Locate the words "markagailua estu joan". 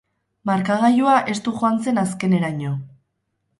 0.49-1.79